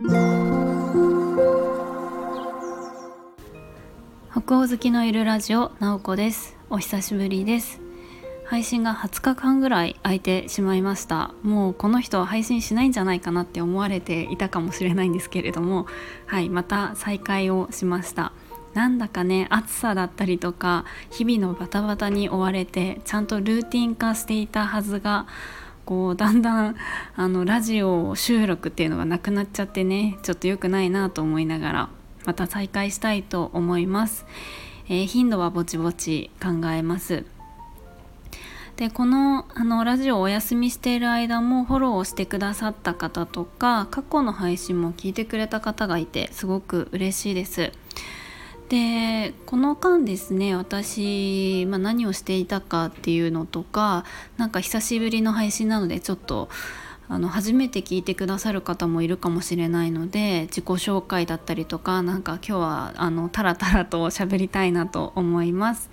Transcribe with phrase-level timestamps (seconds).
[0.00, 0.06] 北
[4.56, 6.56] 欧好きのいるラジオなおこです。
[6.70, 7.80] お久しぶりです。
[8.46, 11.34] 配信が20日間ぐらい空いてしまいました。
[11.42, 15.88] もうこの人は配信しないんじゃないかなって思われていたかもしれないんですけれども。
[16.26, 18.30] はいまた再開をしました。
[18.74, 25.26] なんだかね暑さだったりとか日々のバタバタに追われてちゃんとルーティン化していたはずが
[25.88, 26.76] こうだんだん
[27.16, 31.88] あのラジオ収録っていうのがなくなっちゃってねちょっと良くないなと思いながら
[32.26, 34.26] また再開したいと思います、
[34.90, 37.24] えー、頻度はぼちぼち考えます。
[38.76, 47.72] でこのあのラジオをお休みしている間もフォローをしてくださった方とか過去の配信も聞いてくれた方がいてすごく嬉しいです。
[48.68, 54.04] でこの間ですね私、まあ、何をしていたかっていうのとか
[54.36, 56.50] なんか久しぶりの配信なのでちょっと
[57.08, 65.90] あの初めて聞いてくださる方もいるかもしれないので自己紹介だったりとかなんか今日はあのタラタラと喋りたいなと思います。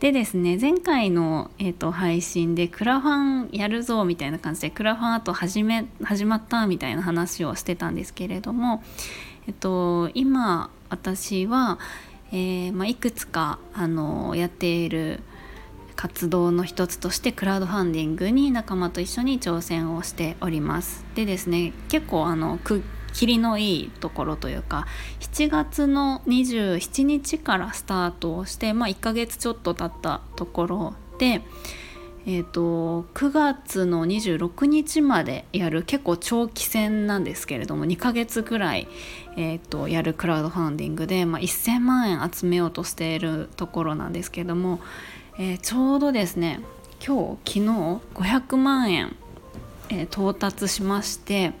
[0.00, 8.82] でですね前回の、えーと、配信でクラファンやるぞみたいな感じでクラファンあと始め始まったみたいな話をしてたんですけれども、
[9.46, 11.78] えっと、今私は、
[12.32, 15.20] えー、まあ、いくつかあのやっている
[15.96, 21.04] 活動の一つとしてクラウドファンディングに仲間と一緒に挑戦をしております。
[21.14, 22.58] でですね結構あの
[23.12, 24.86] 切りのいいところというか
[25.20, 31.42] 7月の27日からスタートをして、まあ、1ヶ月ちょっと経ったところで、
[32.26, 38.88] えーと、9月の26日までやる結構長期戦なんですけれども2ヶ月ぐらい、
[39.36, 44.80] えーと、やるクラウドファンディングで、まあ、1,000万円集めようとしているところなんですけれども、
[45.38, 46.60] えー、ちょうどですね
[47.06, 49.16] 今日昨日500万円、
[49.90, 51.52] えー、到達しまして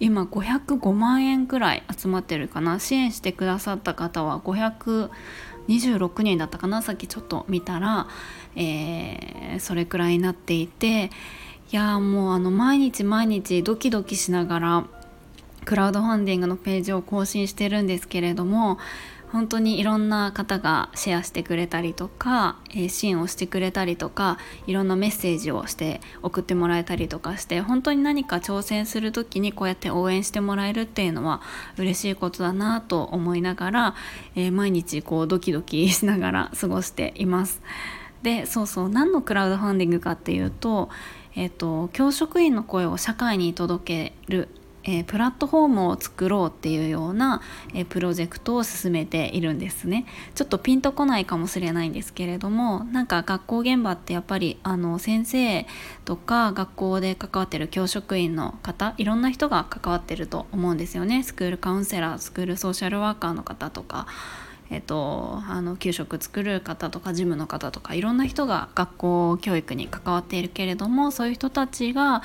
[0.00, 2.80] 今505万円くらい集まってるかな。
[2.80, 5.10] 支援してくださった方は500
[5.68, 8.08] 26人だったかなさっきちょっと見たら、
[8.56, 11.10] えー、それくらいになっていて
[11.72, 14.84] いやもうあの毎日毎日ドキドキしながら
[15.64, 18.78] クラウドファンディングのページを更新してるんですけれども
[19.32, 31.42] 本当にいろんな方がシェアしてくれたりとか、えー、支援をしてくれたりとかいろんなメッセージをして送ってもらえたりとかして本当に何か挑戦する時にこうやって応援してもらえるっていうのは
[31.78, 33.94] 嬉しいことだなと思いながら、
[34.34, 37.62] えー、毎日こうドキドキしながら過ごしています。
[38.22, 40.90] でそうそう何のクラウドファンディングかっていうと,、
[41.36, 44.48] えーと教職員の声を社会に届ける
[44.84, 47.42] えー、プラットフォームを作ろうっていうような、
[47.74, 50.06] えー、プロジェクトを進めているんですね。
[50.34, 55.66] ちょっとピンとこないかもしれないんですけれどもなんか学校現場ってやっぱりあの先生
[56.04, 61.22] とか学校で関わってる教職員の方いろんな人が関わってると思うんですよね。
[61.22, 64.06] スクールカウンセラースクールソーシャルワーカーの方とか。
[64.70, 72.22] えっと、あの給食作る方とか事務の方とかいろんな人が学校教育に関わっているけれどもそういう人たちが、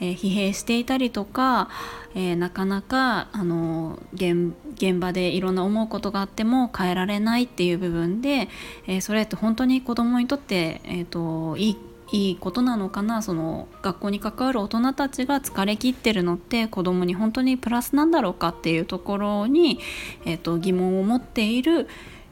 [0.00, 1.68] えー、疲弊していたりとか、
[2.14, 4.54] えー、なかなかあの現
[5.00, 8.48] 場でいろんな思うことがあっても変えられないっていう部分で、
[8.86, 11.76] えー、それって本当に子どもにとって、えーといい
[12.10, 13.20] いいことなのかな？
[13.20, 19.78] その学校に関わる大人たちが疲れきってるのって子供に本当にプラスなんだろうかっていうところに、
[20.24, 21.86] えーと、疑問を持っている、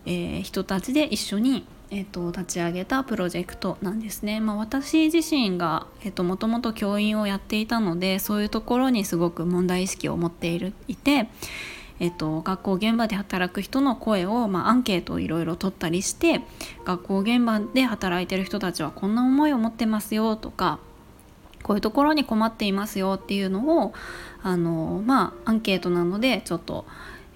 [0.06, 4.40] えー、人たちで一緒に、えーと、立ち上げたプロジェクトなんですね。
[4.40, 11.28] まあ、私自身が、えーと、もともと教員をやっていたのでそういうところにすごく問題意識を持っているいて。
[11.98, 16.42] えっと、学校現場で働く人の声を、まあ、アンケートをいろいろ取ったりして
[16.84, 20.78] 学校現場で働いてる人たちはこんな思いを持ってますよとか
[21.62, 23.94] こういうところに困っていますよっていうのを
[24.42, 26.86] あのまあアンケートなのでちょっと,、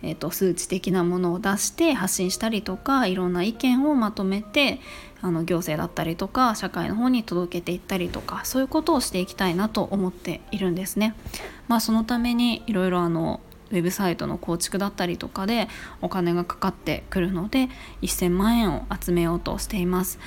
[0.03, 4.79] えーと、数値的なものを出して発信したりとかいろんな意見をまとめて
[5.23, 11.15] あの行政だったりとか社会の方に届けていったりとかそういうことをしていきたいなと思っているんですね。
[11.67, 13.41] まあ、そのためにいろいろあの
[13.71, 15.69] ウェブサイトの構築だったりとかで
[16.01, 17.69] お金がかかってくるので
[18.03, 20.19] 1000万円を集めようとしています。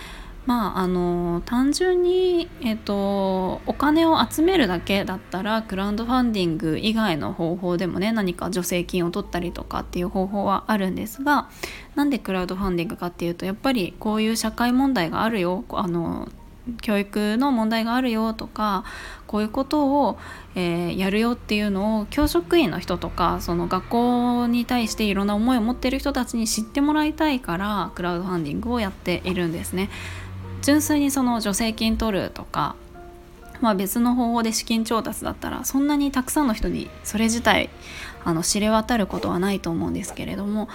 [0.46, 11.50] まああの単純に、えっと、お金を集めるだけだったらクラウドファンディング以外の方法でもね何か助成金を取ったりとかっていう方法はあるんですが
[11.96, 16.28] なんでクラウドファンディングかっていうとやっぱりこういう社会問題があるよあの
[16.82, 18.86] 教育の問題があるよとか
[19.28, 20.18] こういうことを、
[20.56, 29.90] えー、やるよっていうのを教職員の人とかその学校に対していろんな思いを持っている人たちに知ってもらいたいからクラウドファンディングをやっているんですね。
[30.62, 32.76] 純粋にその助成金取るとか
[33.60, 37.70] まあ、別の方法で資金調達だったらそんなにたくさんの人にそれ自体
[38.26, 40.68] あの知れ渡ることはないと思うんですけれども、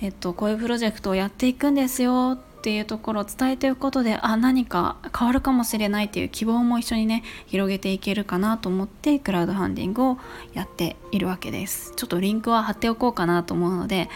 [0.00, 10.18] えっと、こういうプロジェクトをやっていくんですよってっていうところを伝えておくことであ何か変わるかもしれないっていう希望も一緒にね広げていけるかなと思ってクラウドファンディングを
[10.52, 14.08] やっているわけですちょっとリンクは貼っておこうかなと思うので、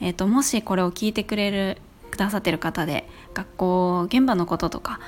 [0.00, 1.76] えっと、もしこれを聞いてくれる
[2.10, 4.98] くださってる方で学校現場のこととか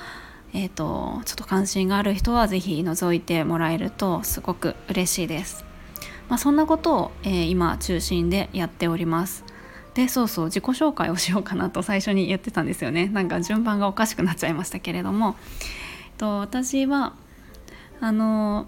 [0.55, 5.65] えーと、ちょっと関心がある人は是非覗いてもらえるとすごく嬉しいです。
[6.29, 9.47] まあ、そんなことを、えー、今中心でやっております。
[9.95, 13.09] でそうそう自己紹介をしようかなと最初に言ってたんですよね。
[13.09, 15.37] なんか順番がおかしくなっちゃいましたけれども、
[16.07, 17.15] えっと、私は
[18.01, 18.67] あの、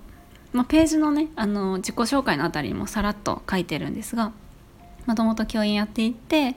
[0.52, 4.32] まあ、ページのねあの自己紹介のあたりにもさらっと書いてるんですが
[5.06, 6.56] もともと教員やっていて、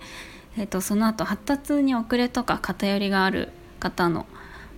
[0.58, 3.50] えっと、その後発達に遅れとか偏りがある
[3.80, 4.26] 方の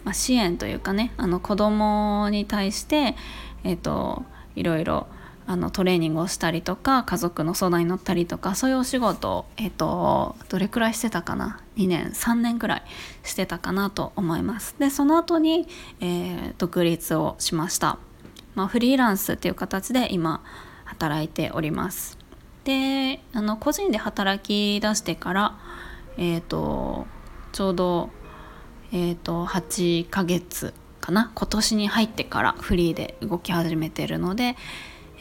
[0.03, 3.15] まあ、支援というかねあの子供に対して、
[3.63, 4.23] えーと、
[4.55, 5.07] いろいろ
[5.49, 12.83] あのトレーニングをしたりとか家族の相談に乗ったりとかそういうお仕事を、えーと、どれくらいしてたかな？2年3年くらい
[13.23, 14.75] してたかなと思います。
[14.77, 15.67] でその後に、
[16.01, 17.97] えー、独立をしました、
[18.53, 20.43] まあ、フリーランスっていう形で今
[20.85, 22.19] 働いております。
[22.63, 25.57] であの個人で働き出してから
[26.17, 27.07] え、ー、と
[27.53, 28.11] ちょうど
[28.91, 31.31] えーと、8ヶ月かな？
[31.33, 34.55] 今年に入ってからフリーで動き始めてるので、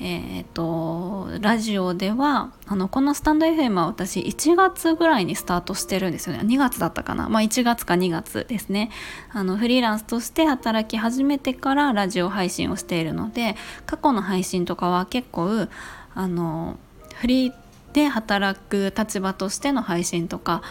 [0.01, 6.43] えーと、ラジオではあのこのスタンド FM は私1月ぐらいにスタートしてるんですよね。
[6.45, 7.29] 2月だったかな。
[7.29, 8.91] まあ1月か2月ですね。
[9.31, 13.57] あのフリーランスとして働き始めてからラジオ配信をしているので
[13.87, 15.69] 過去の配信とかは結構
[16.15, 16.79] あの
[17.17, 17.55] フリー
[17.93, 20.63] で働く立場としての配信とか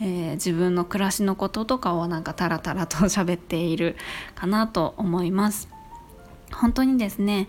[0.00, 3.96] えー、自分の暮らしのこととかをなんかタラタラと 喋っている
[4.34, 5.68] かなと思います。
[6.52, 7.46] 本当にですね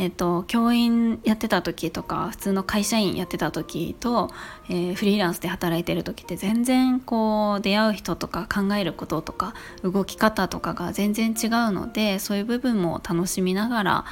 [0.00, 4.30] えーと、教員やってた時とか普通の会社員やってた時と、
[4.70, 9.52] えー、フリーランスで働いてる時って全然こう出会う人とか考えることとか
[9.82, 14.04] 動き方とかが全然違うのでそういう部分も楽しみながら、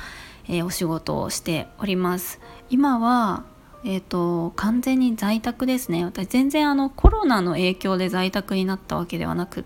[0.46, 2.38] えー、お仕事をしております。
[2.69, 3.44] 今は
[3.85, 9.64] えーと、完全に在宅ですね私全然あのコロナの影響で在宅になったわけではなくっ、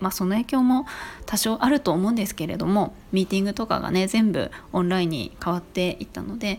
[0.00, 0.86] まあ、その影響も
[1.24, 6.58] 多少あると思うんですけれどもミーティングとかがね全部オンラインに変わっていったので、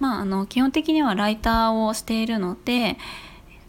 [0.00, 2.96] まあ、あの基本的にはライターをしているので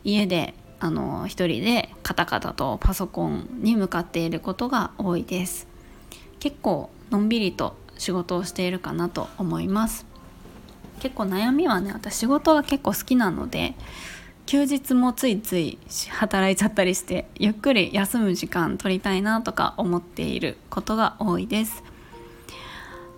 [0.04, 5.68] 家であの一人でカタカタとパソコンに向かっていることが多いです。
[6.40, 10.06] 結構のんびりと仕事をしているかなと思います。
[11.00, 13.76] 結構悩みはね私仕事が結構好きなので
[14.46, 21.84] 休日もついつい働いちゃったりしてゆっくり休む時間取りたいなとか思っていることが多いです。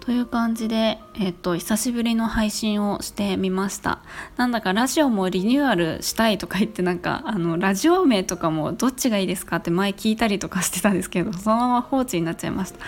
[0.07, 3.99] という感じで、えっと、久しぶりの配信をしてみました。
[4.37, 12.79] なんだかラジオもリニューアルしたいとか言ってなんか、あの、ラジオ名とかもどっちがいいですかって前聞いたりとかしてたんですけど、 そのまま放置になっちゃいました。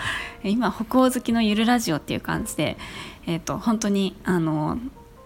[0.44, 2.78] 今、北欧好きのゆるラジオっていう感じで、
[3.26, 4.78] えっと、本当に、あの、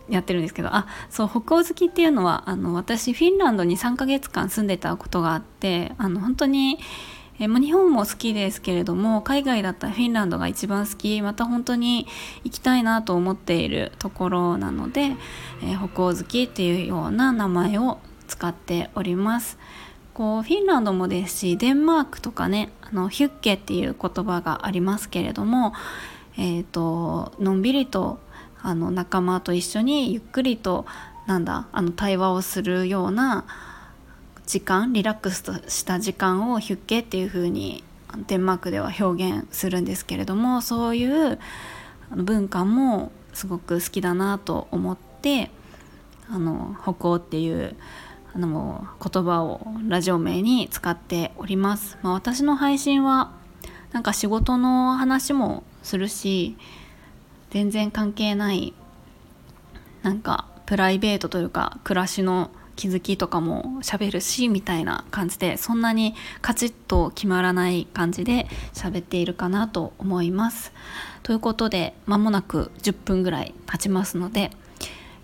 [0.08, 6.78] やってるんですけどあそう北欧好きっていうのはあの私フィンランドに3ヶ月間住んでたことがあってあの本当に
[7.40, 12.06] えまあ、日本も好きですけれども海外だったらフィンランドが一番好きまた本当に
[12.44, 15.16] 行きたいなと思っているところなので、
[15.60, 19.58] えー、北欧好きっていうような名前を使っております。
[20.12, 25.72] こうフィンランドもですしデンマークとかねあのヒュッケっていう言葉がありますけれども、
[26.38, 28.20] えーと、のんびりと
[28.64, 30.86] あの仲間と一緒にゆっくりと
[31.26, 33.44] なんだあの対話をするような
[34.46, 37.84] 時間リラックスとした時間をヒュッケっていう風に
[38.26, 41.38] デンマークでは表現するんですけれどもそういう
[42.10, 45.50] 文化もすごく好きだなと思って
[46.30, 47.76] あの北欧っていう
[48.34, 51.98] あの言葉をラジオ名に使っております。
[52.02, 53.32] まあ、私の配信は
[53.92, 56.56] なんか仕事の話もするし
[57.54, 58.74] 全然関係ない
[60.02, 70.72] なんかプライベートというか暮らしの気づきとかも喋るしみたいな感じでそんなにカチッと決まらない感じで喋っているかなと思います。
[71.22, 74.50] ということで間もなく10分ぐらい経ちますので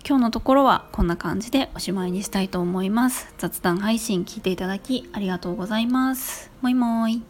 [0.07, 3.33] 今日のところはこんな感じでおしまいにしたいと思います。
[3.39, 6.49] 雑談配信聞いていただきありがとうございます。
[6.61, 7.21] もいもい。